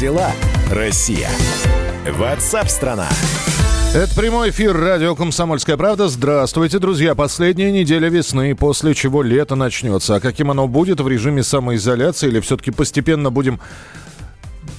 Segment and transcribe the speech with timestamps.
[0.00, 0.32] дела,
[0.70, 1.28] Россия?
[2.10, 3.06] Ватсап-страна!
[3.94, 6.08] Это прямой эфир радио «Комсомольская правда».
[6.08, 7.14] Здравствуйте, друзья.
[7.14, 10.14] Последняя неделя весны, после чего лето начнется.
[10.14, 13.60] А каким оно будет в режиме самоизоляции или все-таки постепенно будем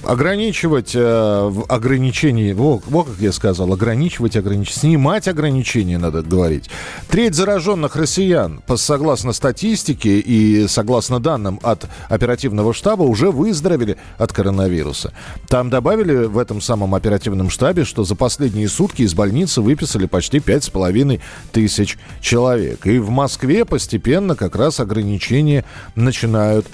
[0.04, 6.70] ограничивать э, ограничения, вот, вот как я сказал, ограничивать, ограничивать, снимать ограничения, надо говорить.
[7.08, 15.12] Треть зараженных россиян, согласно статистике и согласно данным от оперативного штаба, уже выздоровели от коронавируса.
[15.48, 20.40] Там добавили в этом самом оперативном штабе, что за последние сутки из больницы выписали почти
[20.40, 21.20] пять с половиной
[21.52, 22.86] тысяч человек.
[22.86, 25.64] И в Москве постепенно как раз ограничения
[25.94, 26.66] начинают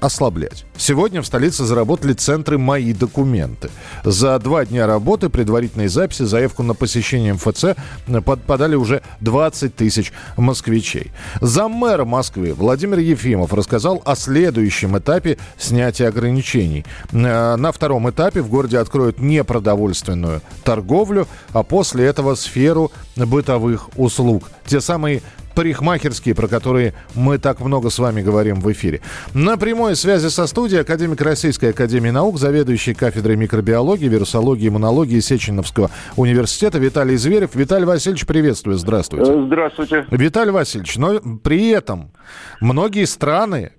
[0.00, 0.64] ослаблять.
[0.76, 3.70] Сегодня в столице заработали центры «Мои документы».
[4.04, 7.64] За два дня работы предварительной записи заявку на посещение МФЦ
[8.06, 11.10] э, подали уже 20 тысяч москвичей.
[11.40, 16.84] Заммэра Москвы Владимир Ефимов рассказал о следующем этапе снятия ограничений.
[17.12, 24.50] Э, на втором этапе в городе откроют непродовольственную торговлю, а после этого сферу бытовых услуг.
[24.66, 25.22] Те самые
[25.58, 29.00] парикмахерские, про которые мы так много с вами говорим в эфире.
[29.34, 35.90] На прямой связи со студией академик Российской Академии Наук, заведующий кафедрой микробиологии, вирусологии, иммунологии Сеченовского
[36.14, 37.56] университета Виталий Зверев.
[37.56, 38.78] Виталий Васильевич, приветствую.
[38.78, 39.32] Здравствуйте.
[39.32, 40.06] Э, здравствуйте.
[40.12, 42.12] Виталий Васильевич, но при этом
[42.60, 43.72] многие страны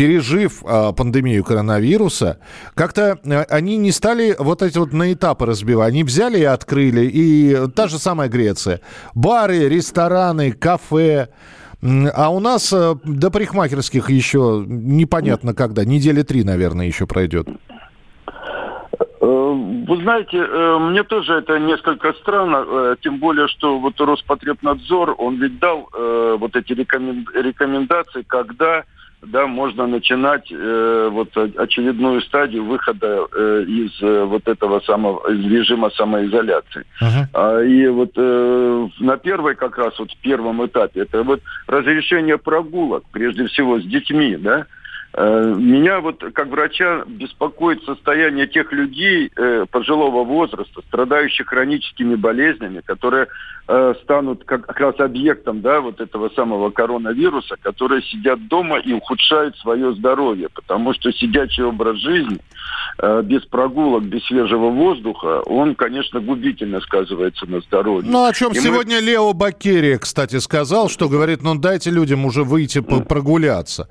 [0.00, 2.38] пережив э, пандемию коронавируса,
[2.74, 5.90] как-то э, они не стали вот эти вот на этапы разбивать.
[5.90, 8.80] Они взяли и открыли, и та же самая Греция.
[9.14, 11.28] Бары, рестораны, кафе.
[11.82, 15.84] А у нас э, до парикмахерских еще непонятно когда.
[15.84, 17.48] Недели три, наверное, еще пройдет.
[19.50, 25.14] Э, вы знаете, э, мне тоже это несколько странно, э, тем более, что вот Роспотребнадзор,
[25.18, 28.84] он ведь дал вот эти рекомендации, когда
[29.22, 35.44] да, можно начинать э, вот очередную стадию выхода э, из э, вот этого самого из
[35.44, 36.86] режима самоизоляции.
[37.02, 37.26] Uh-huh.
[37.34, 42.38] А, и вот э, на первой как раз вот в первом этапе это вот разрешение
[42.38, 44.79] прогулок, прежде всего с детьми, да, Э,
[45.16, 53.26] меня вот как врача беспокоит состояние тех людей э, пожилого возраста, страдающих хроническими болезнями, которые
[53.66, 58.92] э, станут как, как раз объектом да, вот этого самого коронавируса, которые сидят дома и
[58.92, 62.38] ухудшают свое здоровье, потому что сидячий образ жизни
[62.98, 68.08] э, без прогулок, без свежего воздуха, он, конечно, губительно сказывается на здоровье.
[68.08, 69.02] Ну, о чем и сегодня мы...
[69.02, 73.88] Лео Бакерия, кстати, сказал, что говорит, ну дайте людям уже выйти прогуляться.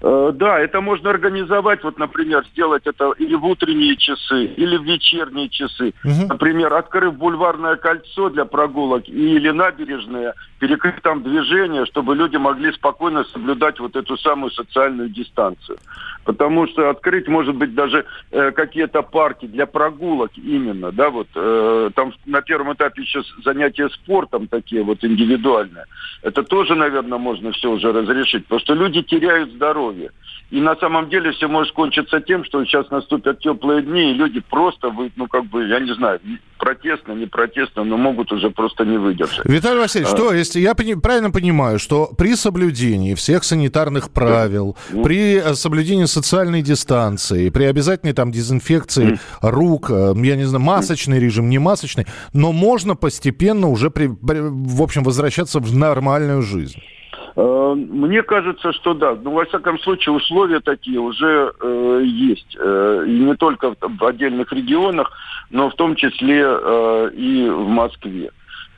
[0.00, 4.84] Э, да, это можно организовать, вот, например, сделать это или в утренние часы, или в
[4.84, 5.92] вечерние часы.
[6.04, 6.28] Угу.
[6.28, 13.24] Например, открыв бульварное кольцо для прогулок или набережные, перекрыть там движение, чтобы люди могли спокойно
[13.24, 15.78] соблюдать вот эту самую социальную дистанцию.
[16.24, 21.90] Потому что открыть, может быть, даже э, какие-то парки для прогулок именно, да, вот э,
[21.94, 25.84] там на первом этапе еще занятия спортом такие вот индивидуальные.
[26.22, 29.77] Это тоже, наверное, можно все уже разрешить, потому что люди теряют здоровье.
[30.50, 34.40] И на самом деле все может кончиться тем, что сейчас наступят теплые дни, и люди
[34.40, 36.20] просто, вы, ну, как бы, я не знаю,
[36.58, 39.44] протестно, не протестно, но могут уже просто не выдержать.
[39.44, 40.16] Виталий Васильевич, а...
[40.16, 45.02] что, если я пони- правильно понимаю, что при соблюдении всех санитарных правил, да.
[45.02, 49.18] при э, соблюдении социальной дистанции, при обязательной там дезинфекции mm.
[49.42, 54.82] рук, э, я не знаю, масочный режим, не масочный, но можно постепенно уже, при, в
[54.82, 56.80] общем, возвращаться в нормальную жизнь?
[57.38, 59.14] Э, мне кажется, что да.
[59.14, 62.56] Ну, во всяком случае, условия такие уже э, есть.
[62.58, 65.12] Э, и не только в, в отдельных регионах,
[65.50, 68.32] но в том числе э, и в Москве.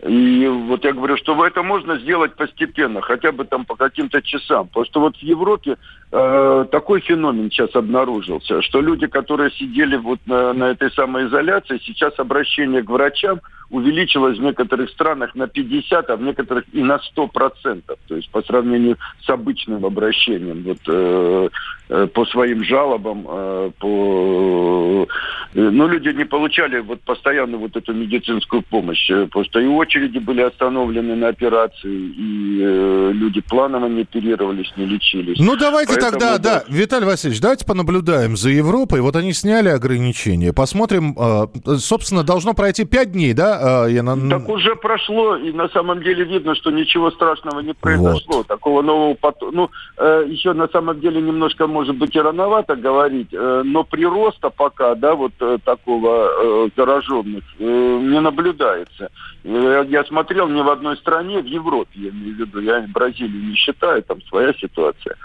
[0.06, 4.68] И вот я говорю, что это можно сделать постепенно, хотя бы там по каким-то часам.
[4.68, 5.76] Потому что вот в Европе
[6.10, 12.18] э, такой феномен сейчас обнаружился, что люди, которые сидели вот на, на этой самоизоляции, сейчас
[12.18, 17.28] обращение к врачам увеличилось в некоторых странах на 50, а в некоторых и на 100
[17.28, 17.98] процентов.
[18.08, 20.62] То есть по сравнению с обычным обращением.
[20.62, 21.48] Вот Э,
[22.15, 25.07] по своим жалобам, э, по...
[25.54, 30.42] Э, ну, люди не получали вот постоянно вот эту медицинскую помощь, что и очереди были
[30.42, 35.39] остановлены на операции, и люди планово не оперировались, не лечились.
[35.41, 39.01] Ну, давайте Поэтому, тогда, да, Виталий Васильевич, давайте понаблюдаем за Европой.
[39.01, 40.53] Вот они сняли ограничения.
[40.53, 41.16] Посмотрим,
[41.78, 43.89] собственно, должно пройти пять дней, да?
[43.89, 44.16] Я на...
[44.31, 48.39] Так уже прошло, и на самом деле видно, что ничего страшного не произошло.
[48.39, 48.47] Вот.
[48.47, 49.53] Такого нового потока.
[49.53, 54.50] Ну, еще на самом деле немножко, может может быть и рановато говорить, э, но прироста
[54.50, 59.09] пока, да, вот э, такого э, зараженных не наблюдается.
[59.42, 63.54] Я смотрел ни в одной стране, в Европе, я имею в виду, я Бразилию не
[63.54, 65.16] считаю, там своя ситуация.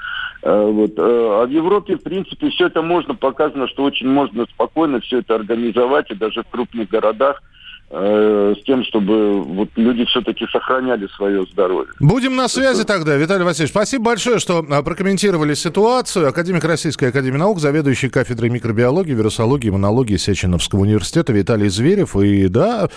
[0.41, 0.91] Вот.
[0.97, 5.35] А в Европе, в принципе, все это можно, показано, что очень можно спокойно все это
[5.35, 7.43] организовать, и даже в крупных городах–
[7.97, 11.93] с тем, чтобы вот люди все-таки сохраняли свое здоровье.
[11.99, 13.71] Будем на связи тогда, Виталий Васильевич.
[13.71, 16.27] Спасибо большое, что а, прокомментировали ситуацию.
[16.27, 22.17] Академик Российской Академии Наук, заведующий кафедрой микробиологии, вирусологии, иммунологии Сеченовского университета Виталий Зверев.
[22.17, 22.89] И да,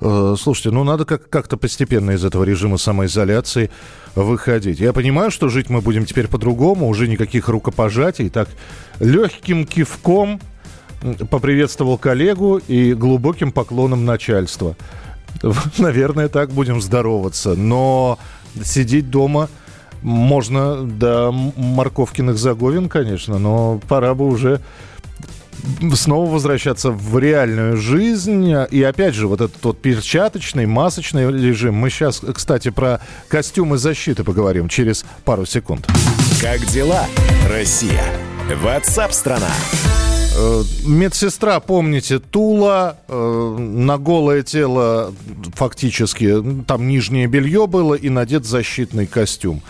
[0.00, 3.70] э, слушайте, ну надо как- как-то постепенно из этого режима самоизоляции
[4.16, 4.80] выходить.
[4.80, 8.48] Я понимаю, что жить мы будем теперь по-другому, уже никаких рукопожатий, так
[8.98, 10.40] легким кивком
[11.30, 14.76] поприветствовал коллегу и глубоким поклоном начальства.
[15.78, 17.54] Наверное, так будем здороваться.
[17.54, 18.18] Но
[18.62, 19.48] сидеть дома
[20.02, 24.60] можно до морковкиных заговин, конечно, но пора бы уже
[25.94, 28.52] снова возвращаться в реальную жизнь.
[28.70, 31.74] И опять же, вот этот вот перчаточный, масочный режим.
[31.74, 35.86] Мы сейчас, кстати, про костюмы защиты поговорим через пару секунд.
[36.40, 37.06] Как дела,
[37.48, 38.02] Россия?
[38.62, 39.50] Ватсап-страна!
[40.84, 45.12] Медсестра, помните, Тула, э, на голое тело
[45.54, 49.62] фактически, там нижнее белье было и надет защитный костюм.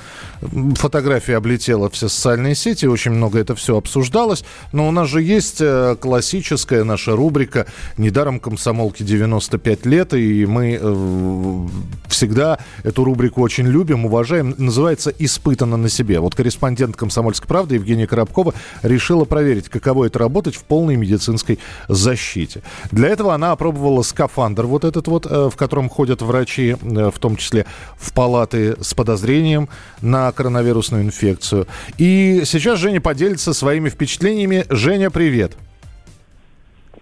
[0.75, 4.44] Фотография облетела все социальные сети, очень много это все обсуждалось.
[4.73, 7.67] Но у нас же есть э, классическая наша рубрика
[7.97, 11.67] «Недаром комсомолки 95 лет», и мы э,
[12.09, 14.55] всегда эту рубрику очень любим, уважаем.
[14.59, 16.19] Называется «Испытано на себе».
[16.19, 18.53] Вот корреспондент «Комсомольской правды» Евгения Коробкова
[18.83, 22.62] решила проверить, каково это работать в полной медицинской защите.
[22.91, 27.37] Для этого она опробовала скафандр вот этот вот, э, в котором ходят врачи, в том
[27.37, 27.65] числе
[27.97, 29.69] в палаты с подозрением
[30.00, 31.67] на коронавирусную инфекцию.
[31.99, 34.64] И сейчас Женя поделится своими впечатлениями.
[34.70, 35.56] Женя, привет.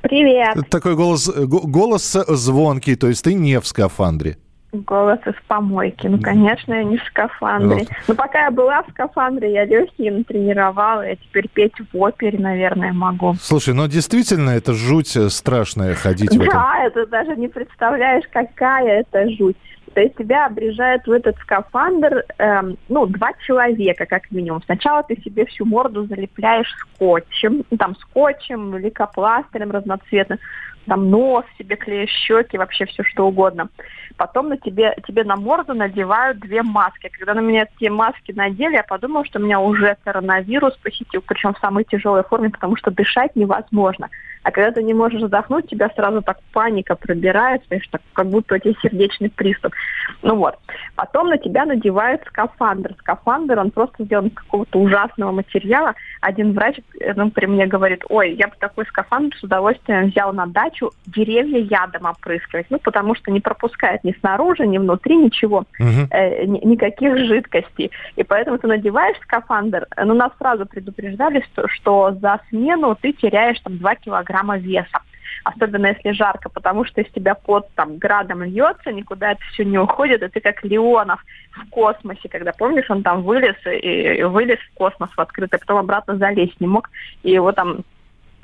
[0.03, 0.57] Привет.
[0.71, 4.39] Такой голос, голос звонкий, то есть ты не в скафандре.
[4.73, 6.07] Голос из помойки.
[6.07, 7.89] Ну, конечно, я не в скафандре.
[8.07, 11.05] Но пока я была в скафандре, я легкие натренировала.
[11.07, 13.35] Я теперь петь в опере, наверное, могу.
[13.41, 16.55] Слушай, ну действительно, это жуть страшная ходить в этом.
[16.55, 19.57] Да, это даже не представляешь, какая это жуть.
[19.95, 24.63] То есть тебя обрежают в этот скафандр, эм, ну, два человека, как минимум.
[24.63, 30.39] Сначала ты себе всю морду залепляешь скотчем, ну, там, скотчем, лейкопластырем разноцветным,
[30.87, 33.69] там, нос себе клеишь, щеки, вообще все что угодно.
[34.17, 37.11] Потом на тебе, тебе на морду надевают две маски.
[37.13, 41.59] Когда на меня эти маски надели, я подумала, что меня уже коронавирус посетил, причем в
[41.59, 44.09] самой тяжелой форме, потому что дышать невозможно.
[44.43, 48.55] А когда ты не можешь вздохнуть, тебя сразу так паника пробирает, знаешь, так, как будто
[48.55, 49.75] у тебя сердечный приступ.
[50.23, 50.57] Ну вот.
[50.97, 52.95] Потом на тебя надевают скафандр.
[52.99, 55.95] Скафандр, он просто сделан из какого-то ужасного материала.
[56.21, 56.77] Один врач
[57.17, 61.59] ну, при мне говорит, ой, я бы такой скафандр с удовольствием взял на дачу деревья
[61.59, 62.67] ядом опрыскивать.
[62.71, 66.09] Ну, потому что не пропускает ни снаружи, ни внутри ничего, угу.
[66.11, 67.91] э, ни, никаких жидкостей.
[68.17, 73.61] И поэтому ты надеваешь скафандр, но нас сразу предупреждали, что, что за смену ты теряешь
[73.61, 75.01] там 2 килограмма веса.
[75.45, 79.79] Особенно если жарко, потому что из тебя пот там градом льется, никуда это все не
[79.79, 84.59] уходит, и ты как Леонов в космосе, когда, помнишь, он там вылез и, и вылез
[84.59, 86.91] в космос в открытый, потом обратно залезть не мог,
[87.23, 87.85] и его там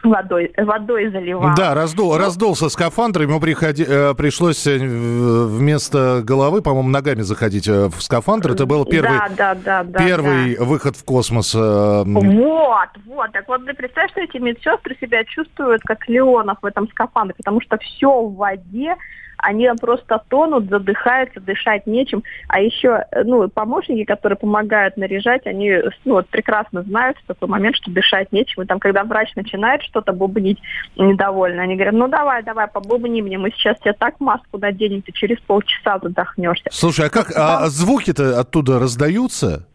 [0.02, 1.54] водой, водой заливал.
[1.56, 7.68] Да, раздул, ну, раздулся скафандр, ему приходи, э, пришлось э, вместо головы, по-моему, ногами заходить
[7.68, 8.52] э, в скафандр.
[8.52, 10.64] Это был первый, да, да, да, первый да.
[10.64, 11.54] выход в космос.
[11.54, 13.32] Вот, вот.
[13.32, 17.60] Так вот, ты представляешь, что эти медсестры себя чувствуют как Леонов в этом скафандре, потому
[17.60, 18.96] что все в воде,
[19.38, 22.22] они просто тонут, задыхаются, дышать нечем.
[22.48, 25.72] А еще, э, ну, помощники, которые помогают наряжать, они,
[26.04, 28.62] ну, вот прекрасно знают в такой момент, что дышать нечем.
[28.62, 30.58] И там, когда врач начинает что-то бубнить
[30.96, 35.12] недовольно, они говорят, ну, давай, давай, побубни мне, мы сейчас тебе так маску наденем, ты
[35.12, 36.68] через полчаса задохнешься.
[36.70, 39.66] Слушай, а как, а звуки-то оттуда раздаются?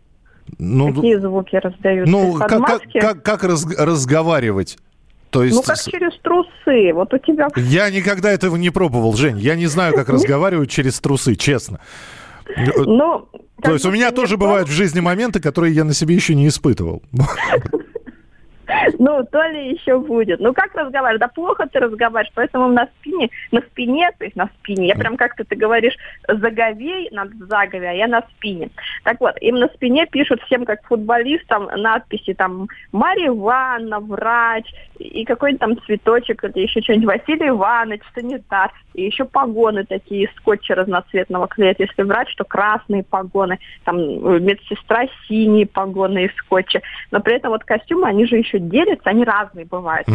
[0.58, 2.12] Ну, Какие звуки раздаются?
[2.12, 4.78] Ну, как, как, как, как раз, разговаривать?
[5.32, 5.56] То есть...
[5.56, 6.94] Ну, как через трусы.
[6.94, 7.48] Вот у тебя...
[7.56, 9.40] Я никогда этого не пробовал, Жень.
[9.40, 11.80] Я не знаю, как разговаривать через трусы, честно.
[12.78, 13.30] Ну,
[13.64, 16.48] То есть у меня тоже бывают в жизни моменты, которые я на себе еще не
[16.48, 17.02] испытывал.
[19.00, 20.40] Ну, то ли еще будет.
[20.40, 21.22] Ну, как разговаривать?
[21.22, 25.18] Да плохо ты разговариваешь, поэтому на спине, на спине, то есть на спине, я прям
[25.18, 25.96] как-то ты говоришь,
[26.28, 28.70] заговей, надо загове, а я на спине.
[29.04, 34.66] Так вот, им на спине пишут всем, как футболистам, надписи там Мария Ивановна, врач,
[34.98, 40.36] и какой-нибудь там цветочек, или еще что-нибудь, Василий Иванович, санитар, и еще погоны такие из
[40.36, 41.80] скотча разноцветного клеят.
[41.80, 43.98] Если врач, то красные погоны, там
[44.44, 46.82] медсестра синие погоны из скотча.
[47.12, 50.08] Но при этом вот костюмы, они же еще делятся, они разные бывают.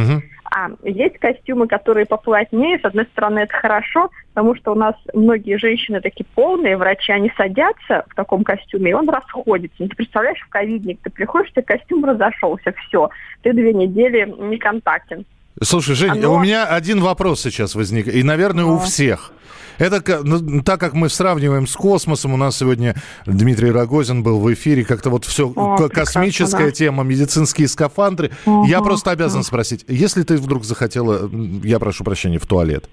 [0.54, 2.78] А есть костюмы, которые поплотнее.
[2.78, 7.30] С одной стороны, это хорошо, потому что у нас многие женщины такие полные, врачи, они
[7.36, 9.76] садятся в таком костюме, и он расходится.
[9.78, 13.10] Ну, ты представляешь, в ковидник ты приходишь, у тебя костюм разошелся, все.
[13.42, 15.26] Ты две недели не контактен.
[15.62, 18.78] Слушай, Жень, Оно- у меня один вопрос сейчас возник, и, наверное, у Ну.
[18.78, 19.32] всех.
[19.78, 22.94] Это ну, так как мы сравниваем с космосом, у нас сегодня
[23.26, 26.70] Дмитрий Рогозин был в эфире, как-то вот все О, космическая да.
[26.70, 28.30] тема, медицинские скафандры.
[28.64, 31.30] Я Ага, просто обязан спросить, если ты вдруг захотела,
[31.62, 32.88] я прошу прощения, в туалет.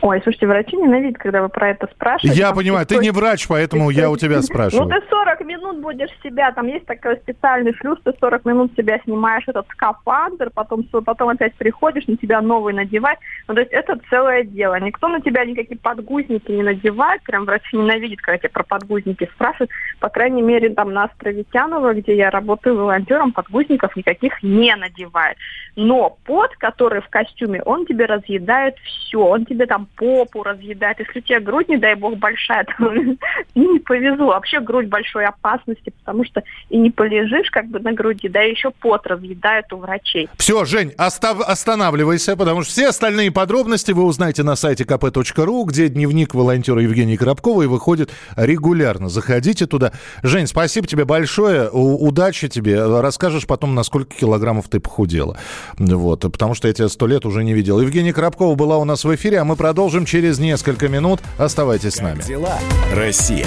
[0.00, 2.38] Ой, слушайте, врачи ненавидят, когда вы про это спрашиваете.
[2.38, 4.88] Я Там понимаю, ты не врач, поэтому я у тебя Ну, спрашиваю.
[4.88, 9.44] ты 40 минут будешь себя, там есть такой специальный шлюз, ты 40 минут себя снимаешь
[9.46, 13.18] этот скафандр, потом, потом опять приходишь, на тебя новый надевать.
[13.48, 14.78] Ну, то есть это целое дело.
[14.78, 19.70] Никто на тебя никакие подгузники не надевает, прям врачи ненавидят, когда тебя про подгузники спрашивают.
[20.00, 25.36] По крайней мере, там на Островитянова, где я работаю волонтером, подгузников никаких не надевает.
[25.76, 29.18] Но пот, который в костюме, он тебе разъедает все.
[29.18, 30.98] Он тебе там попу разъедает.
[30.98, 32.92] Если у тебя грудь, не дай бог, большая, то
[33.54, 34.26] не повезло.
[34.26, 38.70] Вообще грудь большой опасности, потому что и не полежишь как бы на груди, да еще
[38.70, 40.28] пот разъедает у врачей.
[40.36, 45.88] Все, Жень, остав- останавливайся, потому что все остальные подробности вы узнаете на сайте kp.ru, где
[45.88, 49.08] дневник волонтера Евгении Коробковой выходит регулярно.
[49.08, 49.92] Заходите туда.
[50.22, 52.84] Жень, спасибо тебе большое, у- удачи тебе.
[53.00, 55.36] Расскажешь потом, на сколько килограммов ты похудела.
[55.78, 57.80] Вот, потому что я тебя сто лет уже не видел.
[57.80, 61.20] Евгения Коробкова была у нас в эфире, а мы продолжим через несколько минут.
[61.38, 62.18] Оставайтесь с нами.
[62.18, 62.58] Как дела,
[62.94, 63.46] Россия?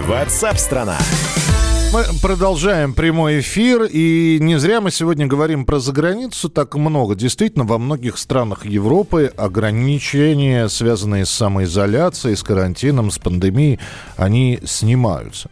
[0.00, 0.98] Ватсап-страна!
[1.92, 7.14] Мы продолжаем прямой эфир, и не зря мы сегодня говорим про заграницу так много.
[7.14, 13.80] Действительно, во многих странах Европы ограничения, связанные с самоизоляцией, с карантином, с пандемией,
[14.16, 15.50] они снимаются.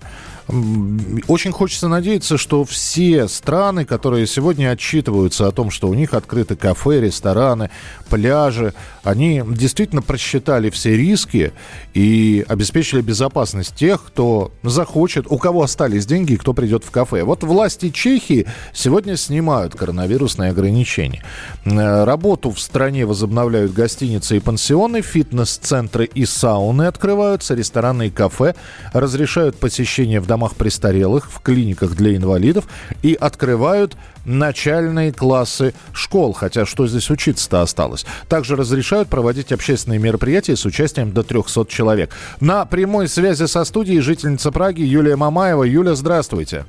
[0.48, 6.54] Очень хочется надеяться, что все страны, которые сегодня отчитываются о том, что у них открыты
[6.54, 7.70] кафе, рестораны,
[8.08, 8.72] пляжи,
[9.02, 11.52] они действительно просчитали все риски
[11.94, 17.24] и обеспечили безопасность тех, кто захочет, у кого остались деньги кто придет в кафе.
[17.24, 21.24] Вот власти Чехии сегодня снимают коронавирусные ограничения.
[21.64, 28.54] Работу в стране возобновляют гостиницы и пансионы, фитнес-центры и сауны открываются, рестораны и кафе
[28.92, 32.66] разрешают посещение в домах престарелых, в клиниках для инвалидов
[33.02, 38.04] и открывают начальные классы школ, хотя что здесь учиться-то осталось.
[38.28, 42.10] Также разрешают проводить общественные мероприятия с участием до 300 человек.
[42.40, 45.64] На прямой связи со студией жительница Праги Юлия Мамаева.
[45.64, 46.64] Юля, здравствуйте.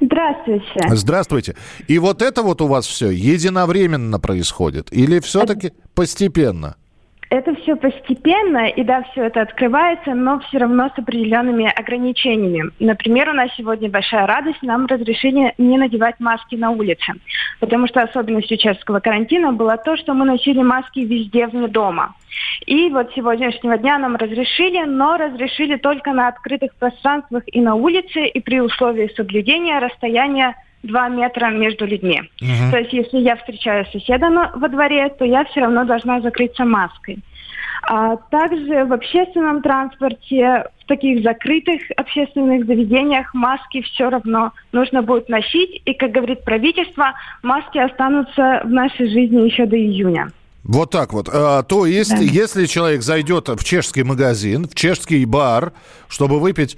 [0.00, 0.96] Здравствуйте.
[0.96, 1.56] Здравствуйте.
[1.88, 4.92] И вот это вот у вас все единовременно происходит?
[4.92, 6.76] Или все-таки постепенно?
[7.28, 12.70] Это все постепенно, и да, все это открывается, но все равно с определенными ограничениями.
[12.78, 17.14] Например, у нас сегодня большая радость, нам разрешили не надевать маски на улице.
[17.58, 22.14] Потому что особенностью чешского карантина было то, что мы носили маски везде вне дома.
[22.66, 28.26] И вот сегодняшнего дня нам разрешили, но разрешили только на открытых пространствах и на улице,
[28.26, 30.54] и при условии соблюдения расстояния
[30.86, 32.22] 2 метра между людьми.
[32.40, 32.70] Мгм.
[32.70, 36.64] То есть, если я встречаю соседа на- во дворе, то я все равно должна закрыться
[36.64, 37.18] маской.
[37.88, 45.28] А также в общественном транспорте, в таких закрытых общественных заведениях маски все равно нужно будет
[45.28, 45.82] носить.
[45.84, 47.12] И, как говорит правительство,
[47.42, 50.30] маски останутся в нашей жизни еще до июня.
[50.64, 51.28] Вот так вот.
[51.32, 55.72] А, то есть, если человек зайдет в чешский магазин, в чешский бар,
[56.08, 56.76] чтобы выпить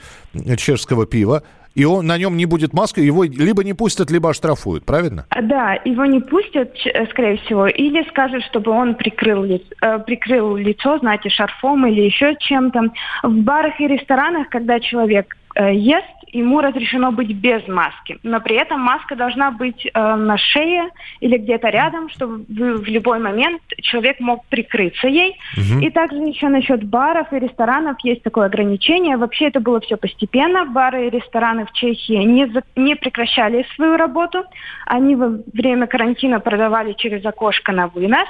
[0.58, 1.42] чешского пива,
[1.78, 5.26] и он, на нем не будет маски, его либо не пустят, либо оштрафуют, правильно?
[5.30, 10.56] А, Да, его не пустят, э, скорее всего, или скажут, чтобы он прикрыл, э, прикрыл
[10.56, 12.80] лицо, знаете, шарфом или еще чем-то.
[13.22, 18.18] В барах и ресторанах, когда человек э, ест ему разрешено быть без маски.
[18.22, 22.86] Но при этом маска должна быть э, на шее или где-то рядом, чтобы в, в
[22.86, 25.36] любой момент человек мог прикрыться ей.
[25.56, 25.80] Угу.
[25.80, 29.16] И также еще насчет баров и ресторанов есть такое ограничение.
[29.16, 30.64] Вообще это было все постепенно.
[30.64, 34.44] Бары и рестораны в Чехии не, за, не прекращали свою работу.
[34.86, 38.28] Они во время карантина продавали через окошко на вынос.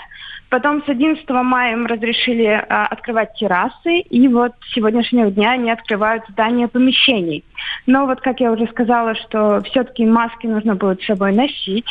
[0.51, 5.71] Потом с 11 мая им разрешили а, открывать террасы, и вот с сегодняшнего дня они
[5.71, 7.45] открывают здания помещений.
[7.89, 11.87] Но вот, как я уже сказала, что все-таки маски нужно будет с собой носить,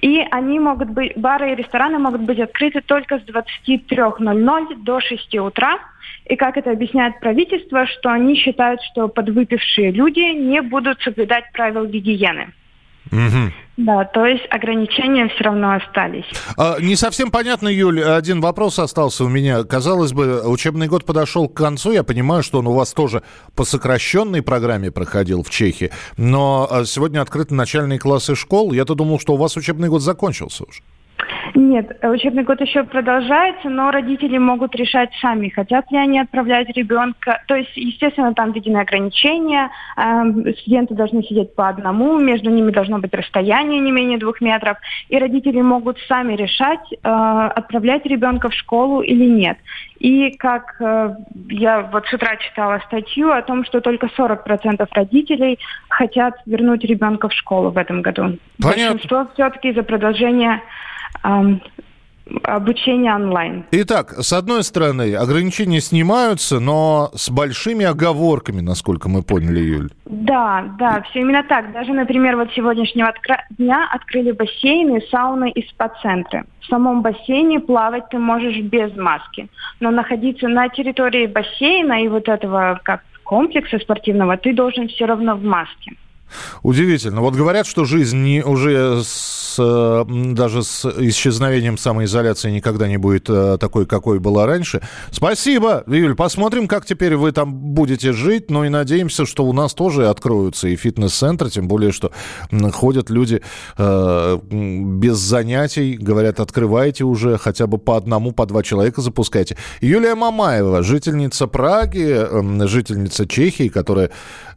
[0.00, 5.34] и они могут быть, бары и рестораны могут быть открыты только с 23.00 до 6
[5.34, 5.78] утра.
[6.24, 11.84] И как это объясняет правительство, что они считают, что подвыпившие люди не будут соблюдать правил
[11.84, 12.54] гигиены.
[13.12, 13.52] Угу.
[13.76, 16.24] Да, то есть ограничения все равно остались.
[16.56, 19.64] А, не совсем понятно, Юль, один вопрос остался у меня.
[19.64, 21.92] Казалось бы, учебный год подошел к концу.
[21.92, 23.22] Я понимаю, что он у вас тоже
[23.54, 25.90] по сокращенной программе проходил в Чехии.
[26.16, 28.72] Но а, сегодня открыты начальные классы школ.
[28.72, 30.80] Я-то думал, что у вас учебный год закончился уже.
[31.54, 37.42] Нет, учебный год еще продолжается, но родители могут решать сами, хотят ли они отправлять ребенка.
[37.46, 42.98] То есть, естественно, там введены ограничения, э, студенты должны сидеть по одному, между ними должно
[42.98, 44.76] быть расстояние не менее двух метров,
[45.08, 49.58] и родители могут сами решать, э, отправлять ребенка в школу или нет.
[49.98, 51.14] И как э,
[51.48, 57.28] я вот с утра читала статью о том, что только 40% родителей хотят вернуть ребенка
[57.28, 58.38] в школу в этом году.
[58.60, 58.92] Понятно.
[58.92, 60.60] Большинство все-таки за продолжение
[62.42, 63.64] обучение онлайн.
[63.70, 69.90] Итак, с одной стороны, ограничения снимаются, но с большими оговорками, насколько мы поняли, Юль.
[70.06, 71.72] Да, да, все именно так.
[71.72, 73.12] Даже, например, вот сегодняшнего
[73.50, 76.44] дня открыли бассейны, сауны и спа-центры.
[76.60, 82.28] В самом бассейне плавать ты можешь без маски, но находиться на территории бассейна и вот
[82.28, 85.92] этого как комплекса спортивного ты должен все равно в маске.
[86.62, 87.20] Удивительно.
[87.20, 93.58] Вот говорят, что жизнь не, уже с, даже с исчезновением самоизоляции никогда не будет э,
[93.58, 94.80] такой, какой была раньше.
[95.10, 96.14] Спасибо, Юль.
[96.14, 98.50] Посмотрим, как теперь вы там будете жить.
[98.50, 102.12] Ну и надеемся, что у нас тоже откроются и фитнес-центры, тем более, что
[102.72, 103.42] ходят люди
[103.78, 109.56] э, без занятий, говорят, открывайте уже хотя бы по одному, по два человека запускайте.
[109.80, 114.10] Юлия Мамаева, жительница Праги, жительница Чехии, которая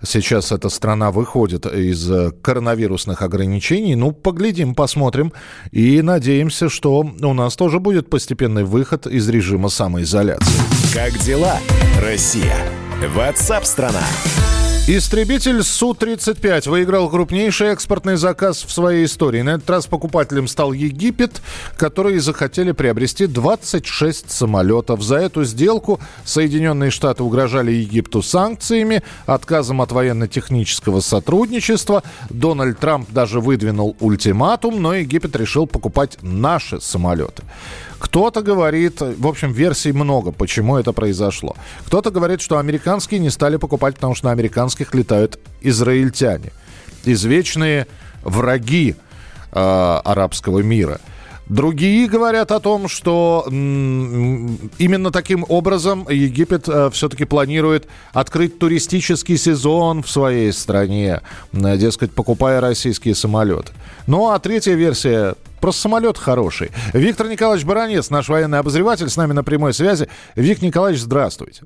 [0.04, 3.96] сейчас эта страна выходит из э, коронавирусных ограничений.
[3.96, 5.34] Ну, поглядим, посмотрим
[5.72, 10.62] и надеемся, что у нас тоже будет постепенный выход из режима самоизоляции.
[10.94, 11.58] Как дела,
[12.02, 12.56] Россия?
[13.16, 14.04] Ватсап-страна!
[14.92, 19.44] Истребитель Су-35 выиграл крупнейший экспортный заказ в своей истории.
[19.44, 21.44] На этот раз покупателем стал Египет,
[21.78, 25.04] которые захотели приобрести 26 самолетов.
[25.04, 32.02] За эту сделку Соединенные Штаты угрожали Египту санкциями, отказом от военно-технического сотрудничества.
[32.32, 37.44] Дональд Трамп даже выдвинул ультиматум, но Египет решил покупать наши самолеты.
[38.00, 41.56] Кто-то говорит, в общем, версий много, почему это произошло.
[41.86, 44.32] Кто-то говорит, что американские не стали покупать, потому что на
[44.80, 46.52] американских летают израильтяне.
[47.06, 47.88] Извечные
[48.24, 48.96] враги
[49.52, 51.00] э, арабского мира.
[51.48, 60.04] Другие говорят о том, что именно таким образом Египет э, все-таки планирует открыть туристический сезон
[60.04, 63.72] в своей стране, дескать, покупая российские самолеты.
[64.08, 66.72] Ну а третья версия Просто самолет хороший.
[66.94, 70.08] Виктор Николаевич Баранец, наш военный обозреватель, с нами на прямой связи.
[70.36, 71.64] Виктор Николаевич, здравствуйте.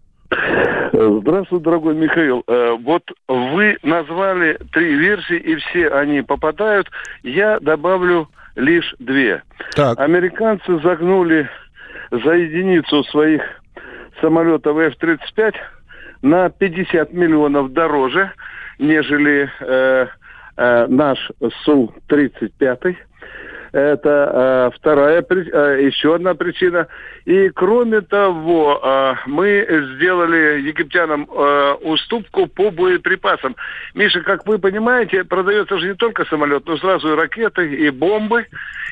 [0.94, 2.44] Здравствуй, дорогой Михаил.
[2.46, 6.88] Э, вот вы назвали три версии, и все они попадают.
[7.24, 9.42] Я добавлю лишь две.
[9.76, 10.00] Так.
[10.00, 11.50] Американцы загнули
[12.12, 13.42] за единицу своих
[14.22, 15.56] самолетов F-35
[16.22, 18.32] на 50 миллионов дороже,
[18.78, 20.08] нежели э,
[20.58, 21.18] э, наш
[21.64, 22.96] Су-35.
[23.74, 26.88] Это э, вторая, э, еще одна причина.
[27.26, 33.56] И кроме того, э, мы сделали египтянам э, уступку по боеприпасам.
[33.96, 38.46] Миша, как вы понимаете, продается же не только самолет, но сразу и ракеты, и бомбы.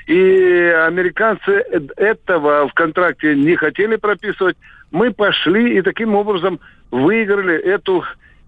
[0.07, 1.63] И американцы
[1.95, 4.57] этого в контракте не хотели прописывать.
[4.89, 8.03] Мы пошли и таким образом выиграли эту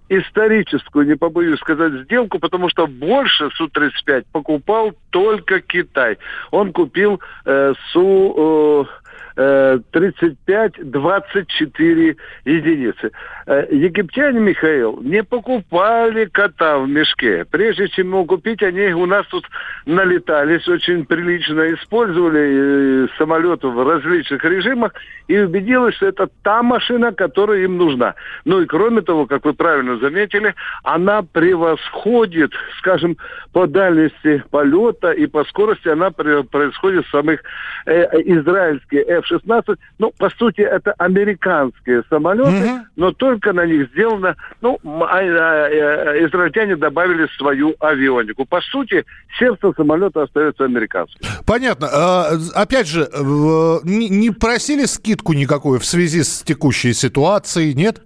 [0.09, 6.17] историческую, не побоюсь сказать, сделку, потому что больше Су-35 покупал только Китай.
[6.51, 8.87] Он купил э, Су...
[8.87, 9.02] Э,
[9.35, 13.11] 35-24 единицы.
[13.45, 17.45] Э, египтяне, Михаил, не покупали кота в мешке.
[17.49, 19.45] Прежде чем его купить, они у нас тут
[19.85, 24.93] налетались очень прилично, использовали э, самолеты в различных режимах
[25.27, 28.15] и убедилась, что это та машина, которая им нужна.
[28.45, 33.17] Ну и кроме того, как вы правильно заметили, она превосходит, скажем,
[33.51, 37.41] по дальности полета и по скорости она происходит самых
[37.85, 39.77] э, израильские F-16.
[39.99, 42.79] Ну, по сути, это американские самолеты, mm-hmm.
[42.95, 48.45] но только на них сделано, ну, а, а, а, израильтяне добавили свою авионику.
[48.45, 49.05] По сути,
[49.37, 51.21] сердце самолета остается американским.
[51.45, 51.87] Понятно.
[51.91, 53.09] А, опять же,
[53.83, 58.01] не просили скидку никакую в связи с текущей ситуацией, нет?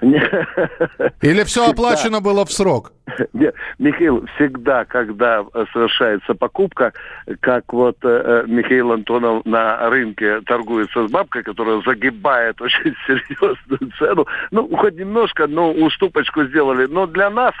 [1.22, 2.92] Или все оплачено было в срок?
[3.32, 6.92] Нет, Михаил, всегда, когда совершается покупка,
[7.40, 14.26] как вот э, Михаил Антонов на рынке торгуется с бабкой, которая загибает очень серьезную цену,
[14.50, 17.54] ну, хоть немножко, но уступочку сделали, но для нас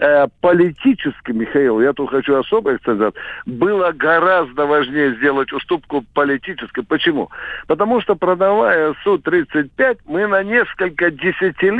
[0.00, 3.14] э, политически, Михаил, я тут хочу особо акцентировать,
[3.46, 6.84] было гораздо важнее сделать уступку политической.
[6.84, 7.30] Почему?
[7.66, 11.79] Потому что продавая Су-35, мы на несколько десятилетий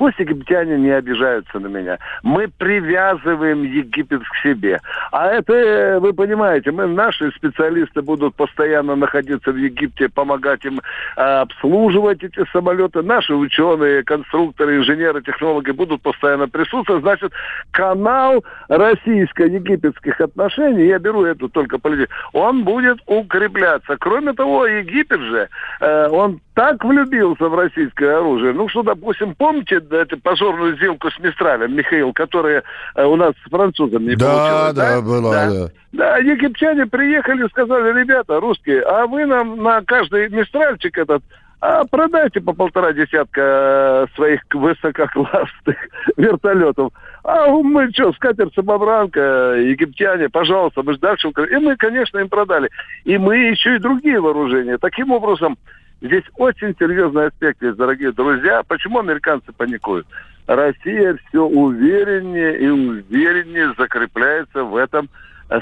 [0.00, 1.98] Пусть египтяне не обижаются на меня.
[2.22, 4.80] Мы привязываем Египет к себе.
[5.12, 10.80] А это, вы понимаете, мы, наши специалисты будут постоянно находиться в Египте, помогать им
[11.18, 13.02] э, обслуживать эти самолеты.
[13.02, 17.02] Наши ученые, конструкторы, инженеры, технологи будут постоянно присутствовать.
[17.02, 17.32] Значит,
[17.70, 23.98] канал российско-египетских отношений, я беру эту только политику, он будет укрепляться.
[23.98, 25.48] Кроме того, Египет же,
[25.82, 28.52] э, он так влюбился в российское оружие.
[28.52, 32.64] Ну, что, допустим, помните эту позорную сделку с Мистралем, Михаил, которая
[32.96, 34.74] э, у нас с французами да, получилась?
[34.74, 35.50] Да, да, была, да.
[35.50, 35.68] да.
[35.92, 41.22] Да, египтяне приехали и сказали, ребята, русские, а вы нам на каждый Мистральчик этот
[41.62, 45.76] а продайте по полтора десятка э, своих высококлассных
[46.16, 46.92] вертолетов.
[47.22, 51.28] А мы что, скатерть самобранка, египтяне, пожалуйста, мы же дальше...
[51.28, 52.70] И мы, конечно, им продали.
[53.04, 54.78] И мы еще и другие вооружения.
[54.78, 55.58] Таким образом,
[56.00, 58.62] Здесь очень серьезный аспект есть, дорогие друзья.
[58.66, 60.06] Почему американцы паникуют?
[60.46, 65.10] Россия все увереннее и увереннее закрепляется в этом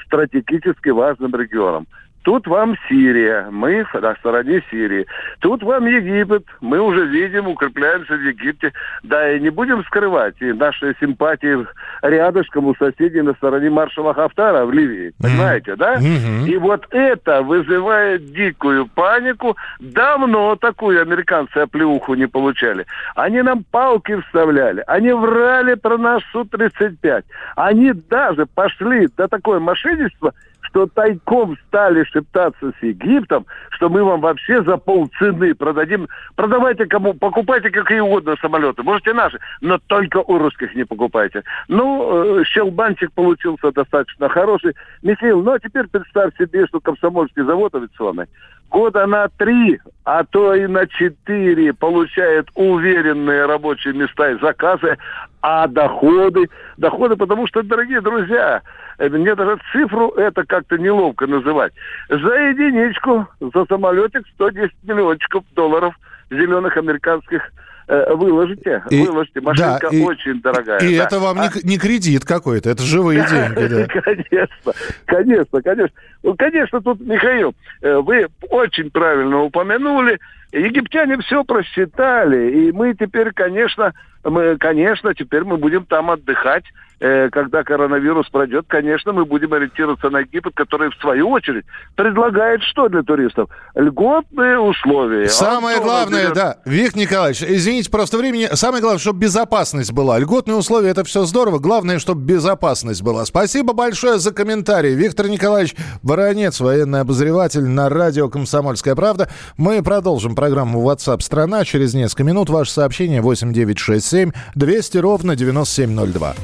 [0.06, 1.86] стратегически важном регионе.
[2.28, 5.06] Тут вам Сирия, мы на стороне Сирии.
[5.40, 8.74] Тут вам Египет, мы уже видим, укрепляемся в Египте.
[9.02, 11.66] Да, и не будем скрывать и наши симпатии
[12.02, 15.14] рядышком у соседей на стороне маршала Хафтара в Ливии.
[15.18, 15.94] Понимаете, да?
[15.94, 19.56] И вот это вызывает дикую панику.
[19.80, 22.84] Давно такую американцы оплеуху не получали.
[23.14, 24.84] Они нам палки вставляли.
[24.86, 27.24] Они врали про наш Су-35.
[27.56, 34.20] Они даже пошли до такое мошенничество– что тайком стали шептаться с Египтом, что мы вам
[34.20, 36.08] вообще за полцены продадим.
[36.36, 41.42] Продавайте кому, покупайте какие угодно самолеты, можете наши, но только у русских не покупайте.
[41.68, 44.74] Ну, э, щелбанчик получился достаточно хороший.
[45.02, 48.26] Михаил, ну а теперь представь себе, что комсомольский завод авиационный
[48.70, 54.96] года на три, а то и на четыре получает уверенные рабочие места и заказы,
[55.42, 58.62] а доходы, доходы, потому что, дорогие друзья,
[58.98, 61.72] мне даже цифру это как-то неловко называть.
[62.08, 65.94] За единичку, за самолетик 110 миллиончиков долларов
[66.30, 69.40] зеленых американских э, выложите, и, выложите.
[69.40, 70.78] Машинка да, и, очень дорогая.
[70.80, 71.04] И да.
[71.04, 71.44] это вам а?
[71.44, 73.66] не, не кредит какой-то, это живые деньги.
[73.68, 73.86] Да.
[74.02, 74.72] Конечно,
[75.06, 75.96] конечно, конечно.
[76.22, 80.18] Ну, конечно, тут, Михаил, э, вы очень правильно упомянули,
[80.52, 83.92] египтяне все просчитали, и мы теперь, конечно,
[84.24, 86.64] мы, конечно, теперь мы будем там отдыхать,
[87.00, 92.62] э, когда коронавирус пройдет, конечно, мы будем ориентироваться на Египет, который, в свою очередь, предлагает
[92.62, 93.48] что для туристов?
[93.74, 95.28] Льготные условия.
[95.28, 96.34] Самое главное, берет...
[96.34, 100.18] да, Виктор Николаевич, извините, просто времени, самое главное, чтобы безопасность была.
[100.18, 103.24] Льготные условия, это все здорово, главное, чтобы безопасность была.
[103.24, 104.94] Спасибо большое за комментарий.
[104.94, 109.28] Виктор Николаевич Баранец, военный обозреватель на радио «Комсомольская правда».
[109.56, 116.36] Мы продолжим программу WhatsApp страна Через несколько минут ваше сообщение 8967 200 ровно 9702.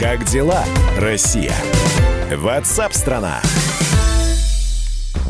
[0.00, 0.64] Как дела,
[0.98, 1.54] Россия?
[2.32, 3.40] WhatsApp-страна!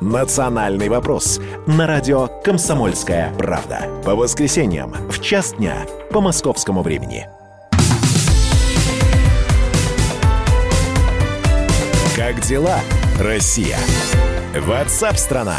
[0.00, 3.88] «Национальный вопрос» на радио «Комсомольская правда».
[4.04, 7.26] По воскресеньям в час дня по московскому времени.
[12.16, 12.78] Как дела,
[13.20, 13.78] Россия?
[14.54, 15.56] Ватсап-страна!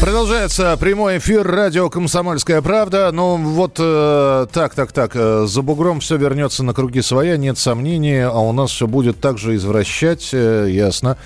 [0.00, 3.10] Продолжается прямой эфир радио «Комсомольская правда».
[3.12, 7.58] Ну вот э, так, так, так, э, за бугром все вернется на круги своя, нет
[7.58, 11.18] сомнений, а у нас все будет так же извращать, э, ясно.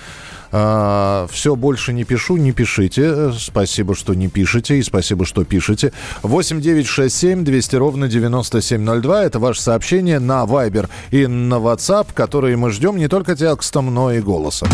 [0.55, 3.33] А, все больше не пишу, не пишите.
[3.33, 5.91] Спасибо, что не пишете, и спасибо, что пишете.
[6.21, 9.23] 8 9 6 7 200 ровно 9702.
[9.23, 14.13] Это ваше сообщение на Viber и на WhatsApp, которые мы ждем не только текстом, но
[14.13, 14.69] и голосом.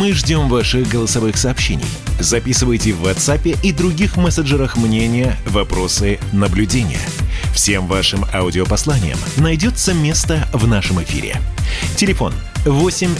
[0.00, 1.84] Мы ждем ваших голосовых сообщений.
[2.18, 7.00] Записывайте в WhatsApp и других мессенджерах мнения, вопросы, наблюдения.
[7.52, 11.36] Всем вашим аудиопосланиям найдется место в нашем эфире.
[11.96, 12.55] Телефон 8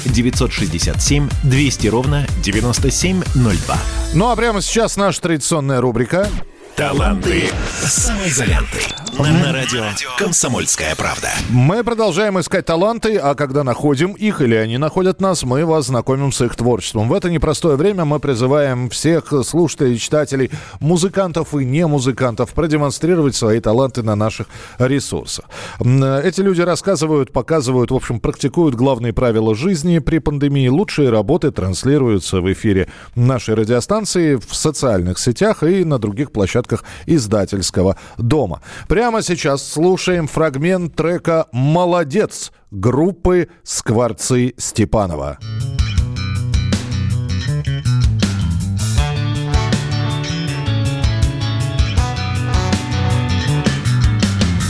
[0.06, 3.78] 967 200 ровно 9702.
[4.14, 6.28] Ну а прямо сейчас наша традиционная рубрика
[6.76, 7.48] Таланты
[7.80, 9.06] самоизоленты.
[9.18, 9.83] На радио
[10.18, 11.31] «Комсомольская правда».
[11.48, 16.33] Мы продолжаем искать таланты, а когда находим их или они находят нас, мы вас знакомим
[16.33, 17.09] с их творчеством.
[17.09, 20.50] В это непростое время мы призываем всех слушателей, читателей,
[20.81, 24.48] музыкантов и не музыкантов продемонстрировать свои таланты на наших
[24.79, 25.46] ресурсах.
[25.81, 30.68] Эти люди рассказывают, показывают, в общем, практикуют главные правила жизни при пандемии.
[30.68, 37.96] Лучшие работы транслируются в эфире нашей радиостанции, в социальных сетях и на других площадках издательского
[38.18, 38.61] дома.
[38.88, 45.38] Прямо сейчас слушаем фрагмент трека «Молодец» группы «Скворцы Степанова».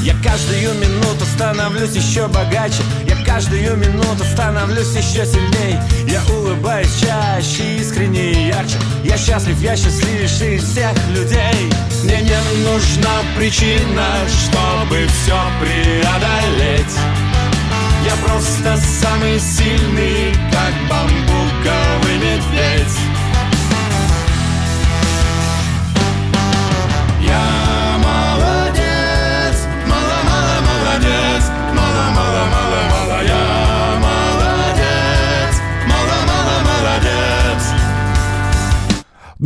[0.03, 2.83] Я каждую минуту становлюсь еще богаче.
[3.09, 5.79] Я каждую минуту становлюсь еще сильней.
[6.07, 8.77] Я улыбаюсь чаще, искренне и ярче.
[9.03, 11.71] Я счастлив, я счастливейший из всех людей
[12.05, 16.97] Мне не нужна причина, чтобы все преодолеть.
[18.05, 23.16] Я просто самый сильный, как бамбуковый медведь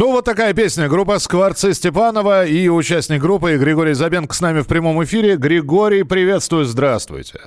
[0.00, 0.88] Ну, вот такая песня.
[0.88, 5.36] Группа «Скворцы Степанова» и участник группы Григорий Забенко с нами в прямом эфире.
[5.36, 7.38] Григорий, приветствую, здравствуйте.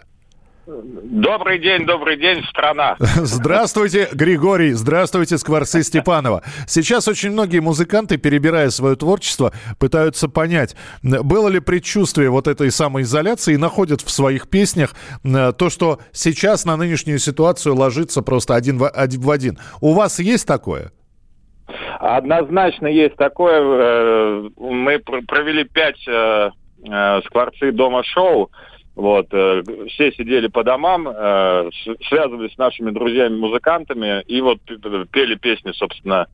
[0.68, 2.96] Добрый день, добрый день, страна.
[3.00, 4.74] Здравствуйте, Григорий.
[4.74, 6.44] Здравствуйте, Скворцы Степанова.
[6.68, 13.56] Сейчас очень многие музыканты, перебирая свое творчество, пытаются понять, было ли предчувствие вот этой самоизоляции
[13.56, 18.78] и находят в своих песнях э, то, что сейчас на нынешнюю ситуацию ложится просто один
[18.78, 19.22] в один.
[19.22, 19.58] в один.
[19.82, 20.92] У вас есть такое?
[22.00, 23.62] Однозначно есть такое.
[23.62, 26.52] э, Мы пр- провели пять э,
[26.86, 28.52] э, скворцы дома шоу.
[28.96, 31.06] Вот, все сидели по домам,
[32.08, 34.60] связывались с нашими друзьями-музыкантами и вот
[35.10, 36.28] пели песни, собственно,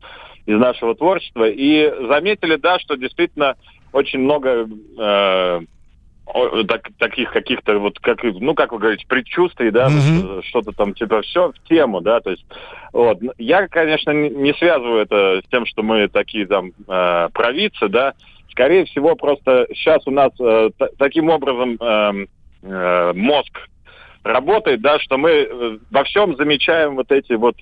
[0.45, 1.47] из нашего творчества.
[1.47, 3.55] И заметили, да, что действительно
[3.93, 4.67] очень много
[6.67, 11.21] так- таких каких-то вот как ну как вы говорите предчувствий да э, что-то там типа
[11.23, 12.45] все в тему да то есть
[12.93, 13.21] вот.
[13.21, 18.13] Ну, я конечно не связываю это с тем что мы такие там э, провидцы да.
[18.51, 22.27] Скорее всего просто сейчас у нас э, та- таким образом эм,
[22.63, 23.67] э, мозг
[24.23, 27.55] работает да что мы э, во всем замечаем вот эти вот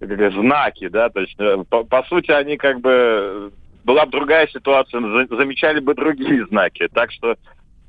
[0.00, 3.50] как знаки да то есть э, по, по сути они как бы э,
[3.84, 6.88] была бы другая ситуация, за- замечали бы другие знаки.
[6.92, 7.36] Так что э,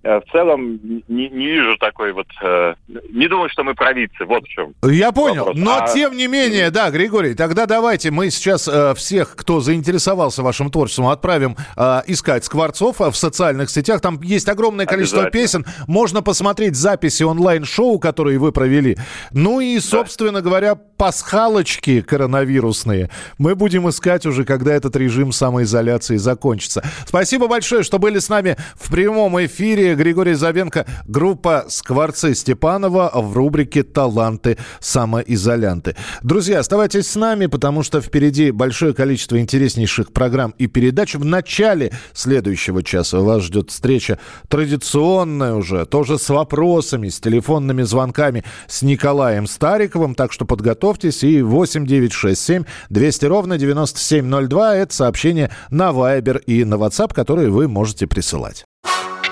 [0.05, 2.27] в целом не, не вижу такой вот...
[2.41, 2.75] э,
[3.11, 4.73] не думаю, что мы провидцы, вот в чем.
[4.83, 5.57] Я понял, вопрос.
[5.57, 10.43] но А- тем не менее, да, Григорий, тогда давайте мы сейчас э, всех, кто заинтересовался
[10.43, 13.99] вашим творчеством, отправим э, искать Скворцов э, в социальных сетях.
[14.01, 15.65] Там есть огромное количество песен.
[15.87, 18.97] Можно посмотреть записи онлайн-шоу, которые вы провели.
[19.31, 26.83] Ну и, собственно говоря, пасхалочки коронавирусные мы будем искать уже, когда этот режим самоизоляции закончится.
[27.07, 29.94] Спасибо большое, что были с нами в прямом эфире.
[29.95, 35.95] Григорий Забенко, группа «Скворцы Степанова» в рубрике «Таланты самоизолянты».
[36.23, 41.15] Друзья, оставайтесь с нами, потому что впереди большое количество интереснейших программ и передач.
[41.15, 48.43] В начале следующего часа вас ждет встреча традиционная уже, тоже с вопросами, с телефонными звонками
[48.67, 50.15] с Николаем Стариковым.
[50.15, 51.23] Так что подготовьтесь.
[51.23, 58.07] И 8967 200 ровно 9702– это сообщение на Viber и на WhatsApp, которые вы можете
[58.07, 58.65] присылать.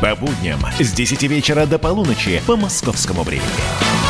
[0.00, 4.07] По будням с 10 вечера до полуночи по московскому времени.